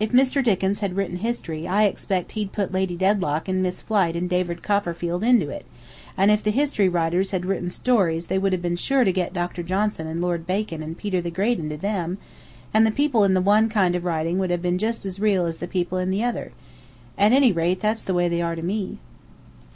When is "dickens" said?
0.42-0.80